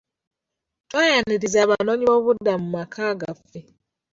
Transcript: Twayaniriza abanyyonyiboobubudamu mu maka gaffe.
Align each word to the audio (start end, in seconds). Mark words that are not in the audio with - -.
Twayaniriza 0.89 1.57
abanyyonyiboobubudamu 1.65 2.63
mu 2.67 2.71
maka 2.75 3.05
gaffe. 3.21 3.59